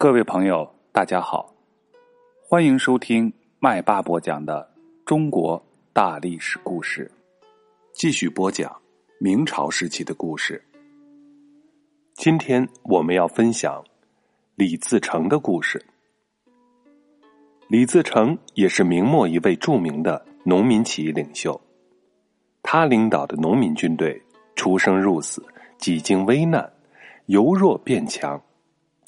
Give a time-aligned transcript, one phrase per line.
[0.00, 1.52] 各位朋友，大家好，
[2.40, 4.72] 欢迎收听麦霸播讲的
[5.04, 5.60] 中国
[5.92, 7.10] 大历史故事。
[7.92, 8.80] 继续播讲
[9.18, 10.64] 明朝时期的故事。
[12.14, 13.82] 今天我们要分享
[14.54, 15.84] 李自成的故事。
[17.66, 21.60] 李自成也是明末一位著名的农民起义领袖，
[22.62, 24.22] 他领导的农民军队
[24.54, 25.44] 出生入死，
[25.76, 26.72] 几经危难，
[27.26, 28.40] 由弱变强。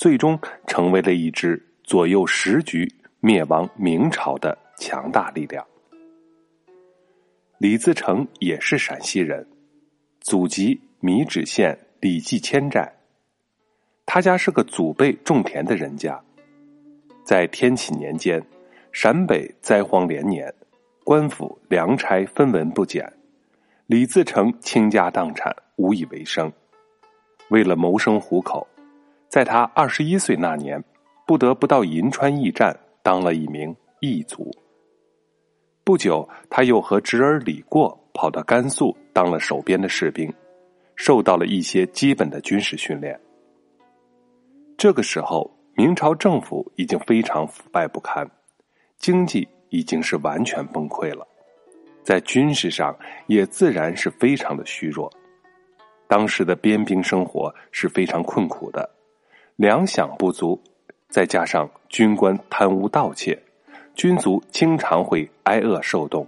[0.00, 5.62] 最终成为了一支左右时局、灭亡明朝的强大力量。
[7.58, 9.46] 李自成也是陕西人，
[10.22, 12.90] 祖籍米脂县李记千寨。
[14.06, 16.18] 他家是个祖辈种田的人家。
[17.22, 18.42] 在天启年间，
[18.92, 20.50] 陕北灾荒连年，
[21.04, 23.06] 官府粮差分文不减，
[23.86, 26.50] 李自成倾家荡产，无以为生。
[27.50, 28.66] 为了谋生糊口。
[29.30, 30.82] 在他二十一岁那年，
[31.24, 34.50] 不得不到银川驿站当了一名驿卒。
[35.84, 40.28] 不久，他又和侄儿李过跑到甘肃当了守边的士兵，
[40.96, 43.18] 受到了一些基本的军事训练。
[44.76, 48.28] 这个时候，明朝政府已经非常腐败不堪，
[48.98, 51.24] 经济已经是完全崩溃了，
[52.02, 55.08] 在军事上也自然是非常的虚弱。
[56.08, 58.90] 当时的边兵生活是非常困苦的。
[59.60, 60.58] 粮饷不足，
[61.10, 63.38] 再加上军官贪污盗窃，
[63.94, 66.26] 军卒经常会挨饿受冻，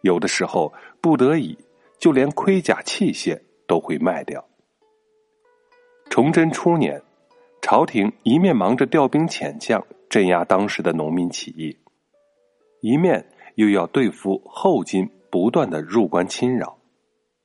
[0.00, 1.58] 有的时候不得已，
[1.98, 4.42] 就连盔甲器械都会卖掉。
[6.08, 7.02] 崇祯初年，
[7.60, 11.76] 朝廷一面忙着调兵遣将镇压当时的农民起义，
[12.80, 16.78] 一面又要对付后金不断的入关侵扰，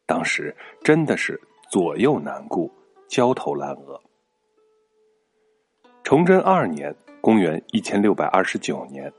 [0.06, 1.38] 当时真的是
[1.70, 2.72] 左右难顾，
[3.10, 4.02] 焦头烂额。
[6.10, 9.14] 崇祯二年（公元一千六百二十九年），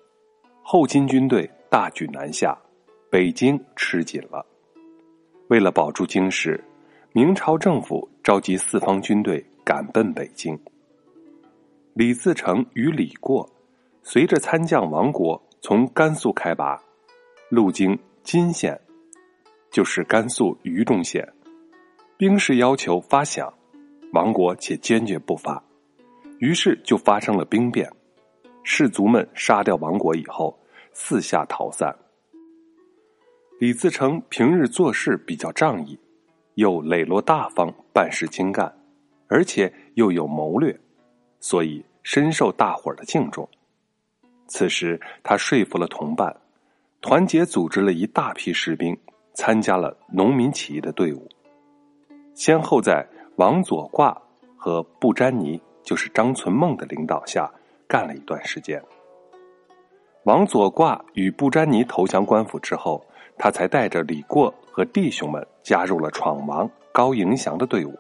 [0.61, 2.59] 后金军队大举南下，
[3.09, 4.45] 北京吃紧了。
[5.51, 6.61] 为了保住京师，
[7.13, 10.59] 明朝政府召集四方军队赶奔北京。
[11.95, 13.49] 李自成与李过
[14.03, 16.77] 随着参将王国从甘肃开拔，
[17.51, 18.77] 路经金县，
[19.71, 21.25] 就是甘肃榆中县，
[22.17, 23.49] 兵士要求发饷，
[24.13, 25.63] 王国且坚决不发。
[26.41, 27.91] 于是就发生了兵变，
[28.65, 30.59] 士卒们杀掉王国以后，
[30.93, 31.95] 四下逃散。
[33.59, 35.99] 李自成平日做事比较仗义，
[36.55, 38.75] 又磊落大方，办事精干，
[39.29, 40.75] 而且又有谋略，
[41.41, 43.47] 所以深受大伙儿的敬重。
[44.47, 46.35] 此时，他说服了同伴，
[47.03, 48.99] 团结组织了一大批士兵，
[49.35, 51.29] 参加了农民起义的队伍，
[52.35, 53.07] 先后在
[53.37, 54.19] 王左挂
[54.57, 55.61] 和布沾尼。
[55.91, 57.51] 就是张存梦的领导下
[57.89, 58.81] 干了一段时间。
[60.23, 63.05] 王左挂与布詹尼投降官府之后，
[63.37, 67.99] 他才带着李过和弟兄们加入了闯王高迎祥的队伍。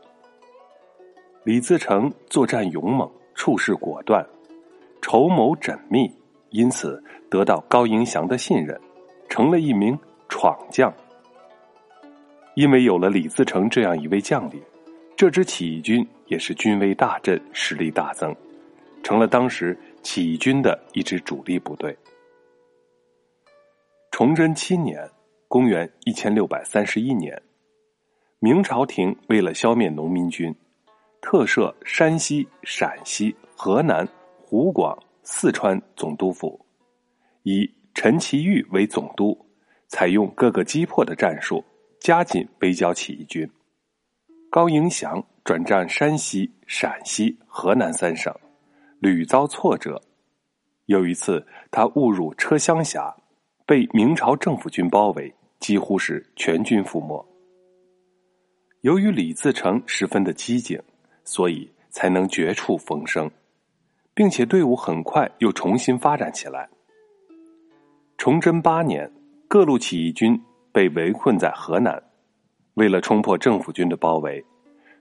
[1.42, 4.24] 李自成作战勇猛，处事果断，
[5.02, 6.08] 筹谋缜密，
[6.50, 8.80] 因此得到高迎祥的信任，
[9.28, 9.98] 成了一名
[10.28, 10.94] 闯将。
[12.54, 14.62] 因为有了李自成这样一位将领。
[15.20, 18.34] 这支起义军也是军威大振，实力大增，
[19.02, 21.94] 成了当时起义军的一支主力部队。
[24.12, 25.06] 崇祯七年
[25.46, 27.38] （公元一千六百三十一年），
[28.40, 30.54] 明朝廷为了消灭农民军，
[31.20, 36.58] 特设山西、陕西、河南、湖广、四川总督府，
[37.42, 39.38] 以陈其玉为总督，
[39.86, 41.62] 采用各个击破的战术，
[42.00, 43.46] 加紧围剿起义军。
[44.52, 48.34] 高迎祥转战山西、陕西、河南三省，
[48.98, 50.02] 屡遭挫折。
[50.86, 53.14] 有一次，他误入车厢峡，
[53.64, 57.24] 被明朝政府军包围，几乎是全军覆没。
[58.80, 60.82] 由于李自成十分的机警，
[61.22, 63.30] 所以才能绝处逢生，
[64.14, 66.68] 并且队伍很快又重新发展起来。
[68.18, 69.08] 崇祯八年，
[69.46, 70.36] 各路起义军
[70.72, 72.02] 被围困在河南。
[72.74, 74.44] 为了冲破政府军的包围，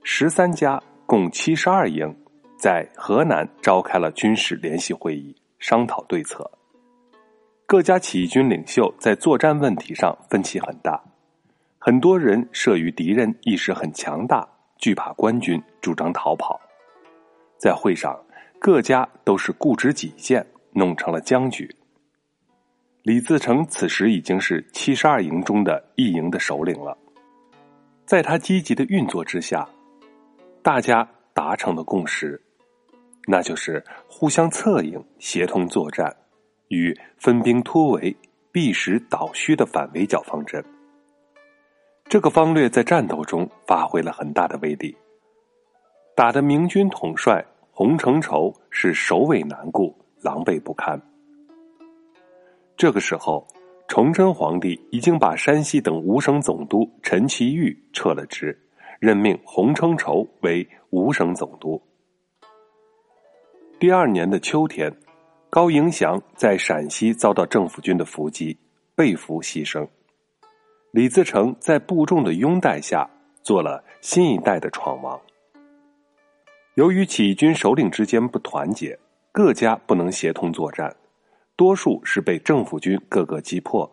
[0.03, 2.13] 十三家共七十二营
[2.57, 6.49] 在河南召开了军事联席会议，商讨对策。
[7.65, 10.99] 各家起义军领袖在作战问题上分歧很大，
[11.77, 16.59] 很多人慑于敌人意识很强大，惧怕官军，主张逃跑。
[17.59, 18.19] 在会上，
[18.57, 21.69] 各家都是固执己见，弄成了僵局。
[23.03, 26.97] 李自成此时已经是七十二营中的一营的首领了。
[28.09, 29.69] 在他积极的运作之下，
[30.63, 32.41] 大家达成了共识，
[33.27, 36.11] 那就是互相策应、协同作战，
[36.69, 38.17] 与分兵突围、
[38.51, 40.65] 避实倒虚的反围剿方针。
[42.05, 44.97] 这个方略在战斗中发挥了很大的威力，
[46.15, 50.99] 打得明军统帅洪承畴是首尾难顾、狼狈不堪。
[52.75, 53.45] 这个时候，
[53.89, 58.55] 崇祯皇帝已经把山西等五省总督陈其玉撤了职。
[58.99, 61.81] 任命洪承畴为五省总督。
[63.79, 64.95] 第二年的秋天，
[65.49, 68.55] 高迎祥在陕西遭到政府军的伏击，
[68.93, 69.87] 被俘牺牲。
[70.91, 73.09] 李自成在部众的拥戴下，
[73.41, 75.19] 做了新一代的闯王。
[76.75, 78.99] 由于起义军首领之间不团结，
[79.31, 80.95] 各家不能协同作战，
[81.59, 83.91] 多数是被政府军各个击破。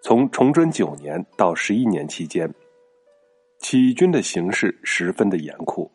[0.00, 2.48] 从崇祯九年到十一年期间。
[3.58, 5.90] 起义军的形势十分的严酷，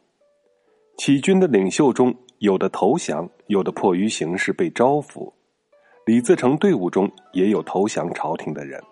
[0.98, 5.32] 起义军的领袖中有的投降，有的迫于形势被招抚。
[6.06, 8.84] 李自成队伍中也有投降朝廷的人。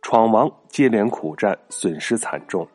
[0.00, 2.66] 闯王接连苦战，损失惨重，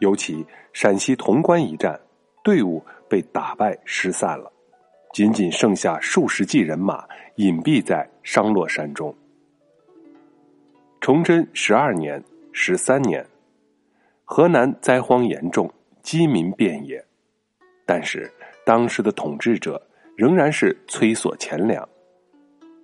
[0.00, 0.42] 尤其
[0.72, 2.00] 陕西潼关一战，
[2.42, 4.50] 队伍被打败失散了，
[5.12, 7.04] 仅仅剩下数十骑人马
[7.36, 9.14] 隐蔽在商洛山中。
[11.00, 12.22] 崇祯十二年、
[12.52, 13.24] 十三年。
[14.24, 15.72] 河南灾荒严重，
[16.02, 17.02] 饥民遍野，
[17.86, 18.30] 但是
[18.64, 19.82] 当时的统治者
[20.14, 21.88] 仍然是催索钱粮，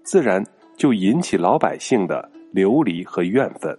[0.02, 0.42] 自然
[0.74, 3.76] 就引起老百姓的流离和怨愤。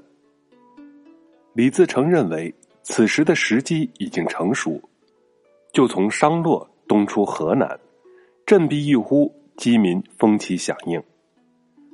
[1.53, 2.53] 李自成认为
[2.83, 4.79] 此时的时机已经成熟，
[5.73, 7.79] 就从商洛东出河南，
[8.45, 11.01] 振臂一呼，饥民蜂起响应，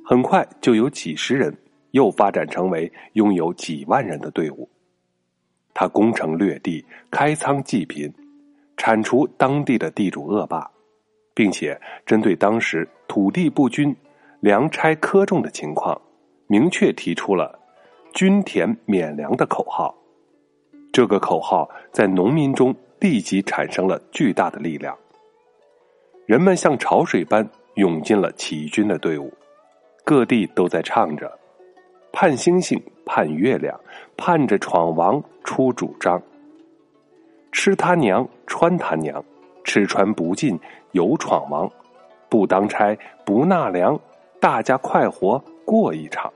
[0.04, 1.56] 很快就有几十人，
[1.92, 4.68] 又发展成为拥有几万人的队伍。
[5.72, 8.12] 他攻城略地，开仓济贫，
[8.76, 10.70] 铲除当地的地主恶霸，
[11.32, 13.96] 并且针对当时土地不均、
[14.40, 15.98] 粮差苛重的情况，
[16.48, 17.58] 明确提出了
[18.12, 19.96] “均田免粮”的口号。
[20.92, 24.94] 这个口号在农民中立即产生了巨大的力量，
[26.26, 29.32] 人们像潮水般涌进了起义军的队伍，
[30.04, 31.30] 各地都在唱着。
[32.12, 33.78] 盼星星，盼月亮，
[34.16, 36.22] 盼着闯王出主张。
[37.50, 39.22] 吃他娘，穿他娘，
[39.64, 40.58] 吃穿不尽
[40.92, 41.70] 有闯王，
[42.28, 43.98] 不当差，不纳粮，
[44.38, 46.32] 大家快活过一场。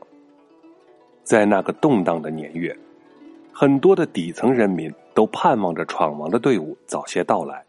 [1.23, 2.77] 在那个动荡的年月，
[3.53, 7.66] 很多的底层人民都盼望着闯王的队伍早些到来。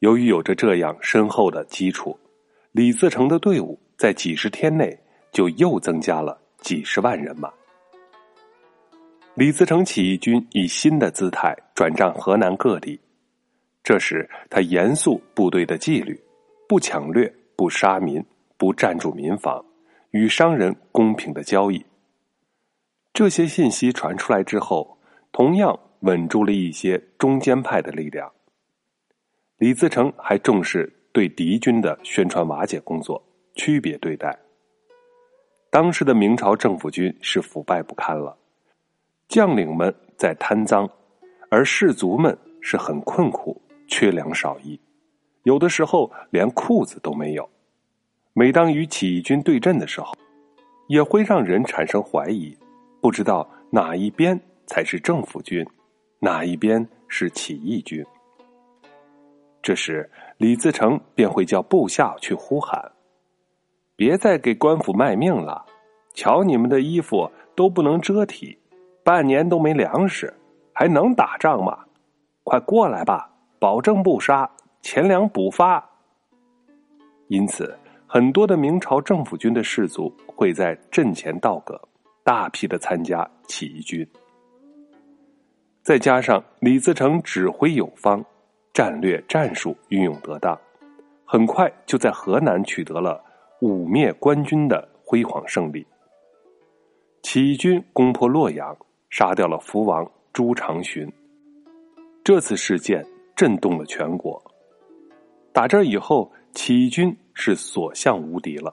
[0.00, 2.18] 由于有着这样深厚的基础，
[2.72, 4.98] 李自成的队伍在几十天内
[5.32, 6.40] 就又增加了。
[6.60, 7.48] 几十万人马，
[9.34, 13.00] 李自成起义军以新的姿态转战河南各地。
[13.84, 16.20] 这时，他严肃部队的纪律，
[16.68, 18.22] 不抢掠，不杀民，
[18.56, 19.64] 不占住民房，
[20.10, 21.86] 与商人公平的交易。
[23.12, 24.98] 这些信息传出来之后，
[25.30, 28.28] 同样稳住了一些中间派的力量。
[29.58, 33.20] 李自成还重视对敌军的宣传瓦解工作，
[33.56, 34.38] 区别对待。
[35.68, 38.38] 当时的明朝政府军是腐败不堪了，
[39.26, 40.88] 将领们在贪赃，
[41.50, 44.80] 而士卒们是很困苦，缺粮少衣，
[45.42, 47.48] 有的时候连裤子都没有。
[48.34, 50.14] 每当与起义军对阵的时候，
[50.86, 52.56] 也会让人产生怀疑，
[53.00, 55.66] 不知道哪一边才是政府军，
[56.20, 58.06] 哪一边是起义军。
[59.68, 62.90] 这时，李自成便会叫部下去呼喊。
[63.96, 65.62] 别再给官府卖命了！
[66.14, 68.58] 瞧你们的衣服都不能遮体，
[69.04, 70.32] 半年都没粮食，
[70.72, 71.84] 还能打仗吗？
[72.44, 75.86] 快过来吧，保证不杀，钱粮补发。
[77.26, 81.78] 因此，很多的明朝政府军的士卒会在阵前倒戈，
[82.24, 84.08] 大批的参加起义军。
[85.82, 88.24] 再加上李自成指挥有方，
[88.78, 90.56] 战略战术运用得当，
[91.24, 93.20] 很快就在河南取得了。
[93.60, 95.84] 五灭官军的辉煌胜利。
[97.20, 98.78] 起义军攻破洛阳，
[99.10, 101.12] 杀掉了福王朱长洵。
[102.22, 103.04] 这次事件
[103.34, 104.40] 震动了全国。
[105.52, 108.72] 打这以后，起义军是所向无敌了。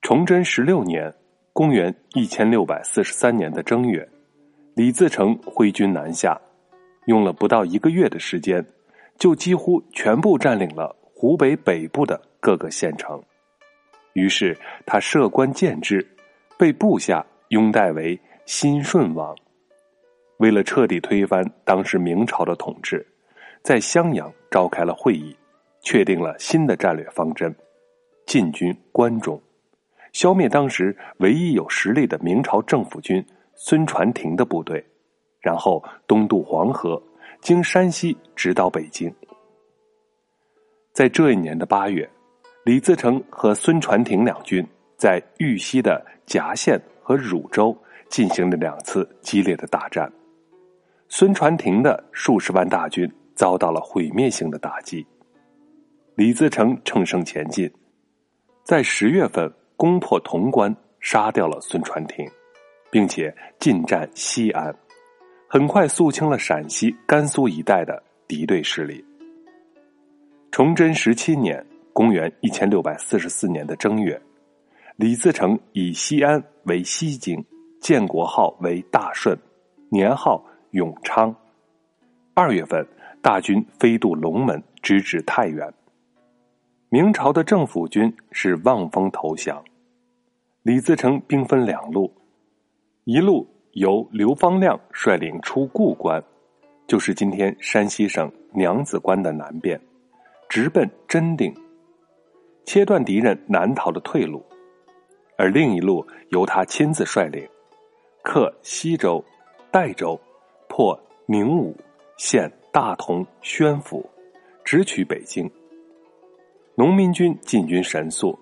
[0.00, 1.14] 崇祯十六年
[1.52, 4.08] （公元一千六百四十三年的正月），
[4.74, 6.40] 李自成挥军南下，
[7.06, 8.64] 用了不到一个月的时间，
[9.18, 12.20] 就几乎全部占领了湖北北部的。
[12.44, 13.22] 各个县城，
[14.14, 16.04] 于是他设官建制，
[16.58, 19.32] 被部下拥戴为新顺王。
[20.38, 23.06] 为了彻底推翻当时明朝的统治，
[23.62, 25.36] 在襄阳召开了会议，
[25.82, 27.54] 确定了新的战略方针：
[28.26, 29.40] 进军关中，
[30.12, 34.84] 消灭当时唯一有实力的明朝政府军孙传庭的部队，
[35.42, 37.02] 然后东渡黄河，
[37.40, 39.12] 经山西直到北京。
[40.92, 42.08] 在这一年的八月，
[42.64, 44.64] 李自成和孙传庭两军
[44.96, 47.76] 在豫西的夹县和汝州
[48.08, 50.10] 进行了两次激烈的大战。
[51.08, 55.04] 孙传庭的数十万大军遭到了毁灭性的打击，
[56.14, 57.70] 李自成乘胜前进，
[58.62, 62.26] 在十月份攻破潼关，杀掉了孙传庭，
[62.90, 64.74] 并且进占西安，
[65.52, 69.04] 很快肃清了陕西、甘肃一带的敌对势力。
[70.50, 74.18] 崇祯十七年（公元一千六百四十四年的正月），
[74.96, 77.44] 李自成以西安为西京，
[77.82, 79.38] 建国号为大顺，
[79.90, 80.42] 年号。
[80.70, 81.36] 永昌，
[82.32, 82.82] 二月份，
[83.20, 85.70] 大军飞渡龙门，直指太原。
[86.88, 89.62] 明朝的政府军是望风投降。
[90.62, 92.10] 李自成兵分两路，
[93.04, 96.22] 一路由刘方亮率领出固关，
[96.86, 99.80] 就是今天山西省娘子关的南边，
[100.48, 101.54] 直奔真定，
[102.64, 104.40] 切断敌人南逃的退路；
[105.36, 107.48] 而另一路由他亲自率领，
[108.22, 109.24] 克西州、
[109.70, 110.18] 代州。
[110.74, 111.76] 破宁武、
[112.16, 114.08] 陷大同、宣府，
[114.64, 115.50] 直取北京。
[116.74, 118.38] 农民军进军神速，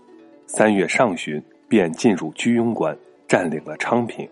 [0.47, 2.97] 三月上旬便进入居庸关，
[3.27, 4.31] 占领了昌平，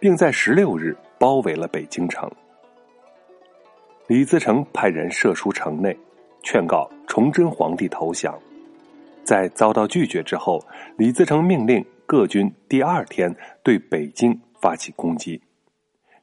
[0.00, 2.30] 并在十六日包围了北京城。
[4.06, 5.96] 李自成派人射出城内，
[6.42, 8.38] 劝告崇祯皇帝投降。
[9.24, 10.64] 在遭到拒绝之后，
[10.96, 15.40] 李自成命令各军第二天对北京发起攻击。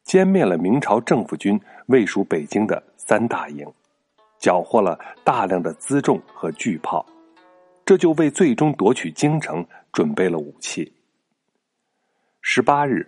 [0.04, 3.68] 歼灭了明朝政府军卫戍北京的三大营，
[4.40, 7.06] 缴获了大量的辎重和巨炮，
[7.86, 10.92] 这就为最终夺取京城准备了武器。
[12.42, 13.08] 十八日，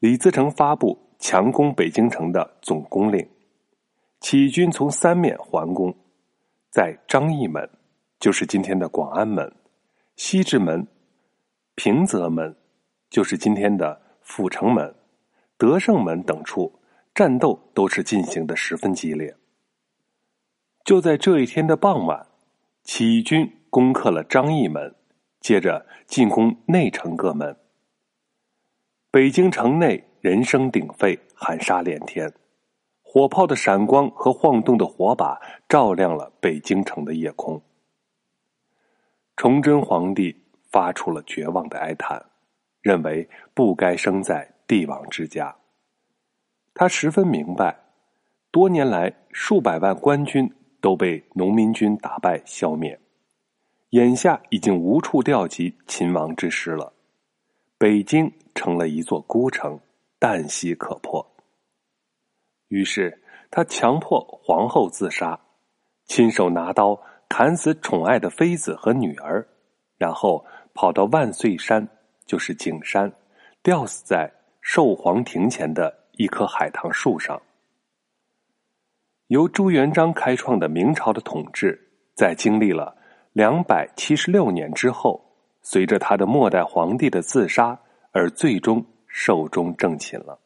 [0.00, 3.28] 李自成发布强攻北京城的总攻令，
[4.20, 5.92] 起义军从三面环攻，
[6.70, 7.68] 在张义门，
[8.20, 9.44] 就是今天的广安门；
[10.14, 10.86] 西直门、
[11.74, 12.54] 平泽门，
[13.10, 14.94] 就是今天的阜成门。
[15.56, 16.72] 德胜门等处
[17.12, 19.34] 战斗都是进行的十分激烈。
[20.84, 22.24] 就在这一天的傍晚，
[22.84, 24.94] 起义军攻克了张义门，
[25.40, 27.56] 接着进攻内城各门。
[29.10, 32.30] 北京城内人声鼎沸，喊杀连天，
[33.00, 37.62] 火炮的闪光和晃动的火把照亮了北京城的夜空。
[39.34, 40.36] 崇祯皇帝
[40.70, 42.22] 发出了绝望的哀叹，
[42.82, 44.46] 认为不该生在。
[44.66, 45.56] 帝王之家，
[46.74, 47.74] 他十分明白，
[48.50, 53.00] 多年来数百万官军都被农民军打败消灭，
[53.92, 56.92] 眼下已经无处调集秦王之师了，
[57.78, 59.78] 北京成了一座孤城，
[60.20, 61.24] 旦夕可破。
[62.68, 65.38] 于是他强迫皇后自杀，
[66.04, 69.46] 亲手拿刀砍死宠爱的妃子和女儿，
[69.96, 70.44] 然后
[70.74, 71.88] 跑到万岁山，
[72.26, 73.12] 就是景山，
[73.62, 74.30] 吊死在。
[74.60, 77.40] 寿皇庭前的一棵海棠树上，
[79.28, 81.80] 由朱元璋开创的明朝的统治，
[82.14, 82.94] 在经历了
[83.32, 85.24] 两百七十六年之后，
[85.70, 87.78] 随着他的末代皇帝的自杀
[88.12, 90.40] 而最终寿终正寝了。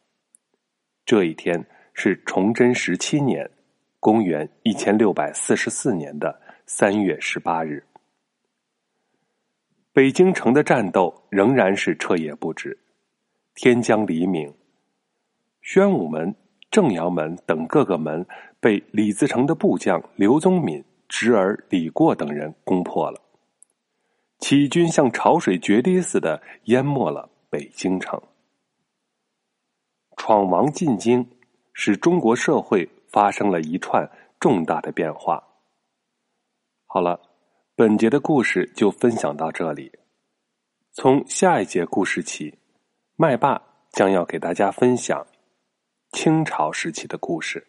[1.05, 3.49] 这一天是崇祯十七年，
[4.01, 7.81] 公元一千六百四十四年的三月十八日。
[9.93, 12.77] 北京城的战斗仍然是彻夜不止。
[13.55, 14.53] 天将黎明，
[15.61, 16.35] 宣武门、
[16.69, 18.25] 正阳门等各个门
[18.59, 23.21] 被李自成的部将刘宗敏、侄儿李过等人攻破了。
[24.43, 28.21] 起义军像潮水决堤似的淹没了北京城。
[30.17, 31.25] 闯王进京，
[31.71, 34.05] 使中国社会发生了一串
[34.41, 35.41] 重大的变化。
[36.87, 37.21] 好了，
[37.73, 39.89] 本节的故事就分享到这里，
[40.91, 42.53] 从下一节故事起。
[43.15, 45.25] 麦霸将要给大家分享
[46.11, 47.65] 清朝时期的故事。